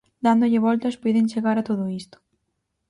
Dándolle 0.27 0.59
voltas 0.67 0.99
puiden 1.01 1.29
chegar 1.31 1.55
a 1.59 1.67
todo 1.69 1.83
isto. 2.01 2.17